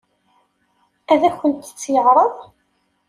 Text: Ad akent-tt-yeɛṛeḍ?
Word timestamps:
Ad 1.11 1.21
akent-tt-yeɛṛeḍ? 1.29 2.35